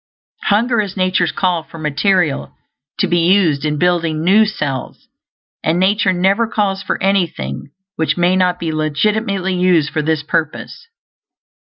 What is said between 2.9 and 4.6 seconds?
to be used in building new